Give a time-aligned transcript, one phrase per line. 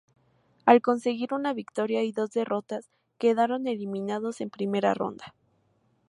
[0.65, 5.35] Al conseguir una victoria y dos derrotas, quedaron eliminados en primera ronda.